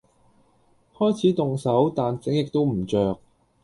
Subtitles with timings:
[0.97, 3.19] 開始動手但整極都唔着